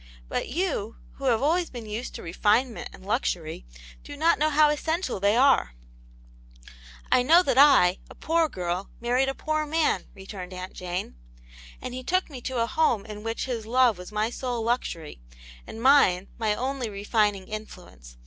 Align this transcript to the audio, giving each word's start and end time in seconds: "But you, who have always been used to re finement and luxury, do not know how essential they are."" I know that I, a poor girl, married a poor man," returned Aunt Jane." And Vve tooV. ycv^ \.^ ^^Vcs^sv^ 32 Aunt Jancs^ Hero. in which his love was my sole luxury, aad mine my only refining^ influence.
"But 0.29 0.49
you, 0.49 0.95
who 1.17 1.25
have 1.25 1.43
always 1.43 1.69
been 1.69 1.85
used 1.85 2.15
to 2.15 2.23
re 2.23 2.31
finement 2.33 2.89
and 2.91 3.05
luxury, 3.05 3.67
do 4.03 4.17
not 4.17 4.39
know 4.39 4.49
how 4.49 4.71
essential 4.71 5.19
they 5.19 5.37
are."" 5.37 5.75
I 7.11 7.21
know 7.21 7.43
that 7.43 7.59
I, 7.59 7.99
a 8.09 8.15
poor 8.15 8.49
girl, 8.49 8.89
married 8.99 9.29
a 9.29 9.35
poor 9.35 9.67
man," 9.67 10.05
returned 10.15 10.53
Aunt 10.53 10.73
Jane." 10.73 11.17
And 11.83 11.93
Vve 11.93 12.03
tooV. 12.03 12.03
ycv^ 12.03 12.03
\.^ 12.03 12.03
^^Vcs^sv^ 12.03 12.27
32 12.29 12.53
Aunt 12.57 12.71
Jancs^ 12.71 13.05
Hero. 13.05 13.11
in 13.19 13.23
which 13.23 13.45
his 13.45 13.65
love 13.67 13.97
was 13.99 14.11
my 14.11 14.29
sole 14.31 14.63
luxury, 14.63 15.21
aad 15.67 15.75
mine 15.75 16.27
my 16.39 16.55
only 16.55 16.87
refining^ 16.87 17.47
influence. 17.47 18.17